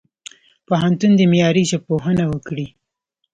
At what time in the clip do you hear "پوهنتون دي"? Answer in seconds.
0.67-1.25